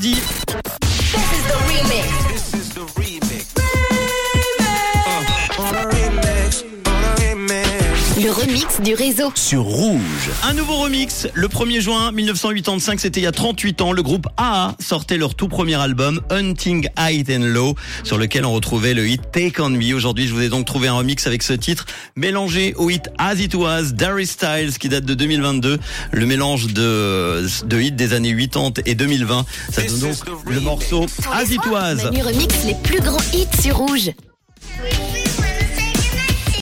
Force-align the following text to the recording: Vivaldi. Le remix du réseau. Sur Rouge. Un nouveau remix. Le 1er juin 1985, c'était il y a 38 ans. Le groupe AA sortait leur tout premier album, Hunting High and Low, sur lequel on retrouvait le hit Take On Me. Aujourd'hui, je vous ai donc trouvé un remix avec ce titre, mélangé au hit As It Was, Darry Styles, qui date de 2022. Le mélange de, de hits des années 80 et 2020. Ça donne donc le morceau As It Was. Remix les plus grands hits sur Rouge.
Vivaldi. 0.00 0.39
Le 8.22 8.30
remix 8.30 8.80
du 8.82 8.92
réseau. 8.92 9.32
Sur 9.34 9.62
Rouge. 9.62 10.30
Un 10.42 10.52
nouveau 10.52 10.76
remix. 10.76 11.26
Le 11.32 11.48
1er 11.48 11.80
juin 11.80 12.12
1985, 12.12 13.00
c'était 13.00 13.20
il 13.20 13.22
y 13.22 13.26
a 13.26 13.32
38 13.32 13.80
ans. 13.80 13.92
Le 13.92 14.02
groupe 14.02 14.26
AA 14.36 14.74
sortait 14.78 15.16
leur 15.16 15.34
tout 15.34 15.48
premier 15.48 15.76
album, 15.76 16.20
Hunting 16.28 16.88
High 16.98 17.30
and 17.30 17.44
Low, 17.44 17.76
sur 18.04 18.18
lequel 18.18 18.44
on 18.44 18.52
retrouvait 18.52 18.92
le 18.92 19.08
hit 19.08 19.22
Take 19.32 19.62
On 19.62 19.70
Me. 19.70 19.94
Aujourd'hui, 19.94 20.26
je 20.26 20.34
vous 20.34 20.42
ai 20.42 20.50
donc 20.50 20.66
trouvé 20.66 20.88
un 20.88 20.94
remix 20.94 21.26
avec 21.26 21.42
ce 21.42 21.54
titre, 21.54 21.86
mélangé 22.14 22.74
au 22.76 22.90
hit 22.90 23.08
As 23.16 23.36
It 23.36 23.54
Was, 23.54 23.92
Darry 23.92 24.26
Styles, 24.26 24.76
qui 24.78 24.90
date 24.90 25.06
de 25.06 25.14
2022. 25.14 25.78
Le 26.12 26.26
mélange 26.26 26.66
de, 26.74 27.46
de 27.64 27.80
hits 27.80 27.92
des 27.92 28.12
années 28.12 28.36
80 28.36 28.82
et 28.84 28.94
2020. 28.94 29.46
Ça 29.72 29.82
donne 29.82 29.98
donc 29.98 30.16
le 30.46 30.60
morceau 30.60 31.06
As 31.32 31.50
It 31.50 31.64
Was. 31.66 32.10
Remix 32.22 32.64
les 32.64 32.74
plus 32.82 33.00
grands 33.00 33.16
hits 33.32 33.62
sur 33.62 33.78
Rouge. 33.78 34.10